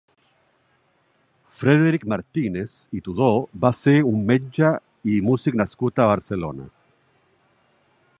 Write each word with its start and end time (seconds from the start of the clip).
Frederic 1.59 2.07
Martínez 2.13 2.73
i 2.99 3.01
Tudó 3.07 3.27
va 3.65 3.71
ser 3.81 3.93
un 4.13 4.25
metge 4.31 4.71
i 5.17 5.21
músic 5.27 5.59
nascut 5.63 6.01
a 6.01 6.09
Barcelona. 6.13 6.67